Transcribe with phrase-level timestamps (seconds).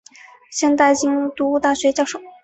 [0.49, 2.19] 现任京都大学教授。